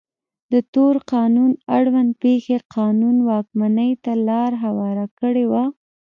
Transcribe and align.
د 0.53 0.53
تور 0.73 0.95
قانون 1.13 1.51
اړوند 1.77 2.11
پېښې 2.23 2.57
قانون 2.75 3.15
واکمنۍ 3.29 3.91
ته 4.03 4.11
لار 4.27 4.51
هواره 4.63 5.05
کړې 5.19 5.45
وه. 5.51 5.63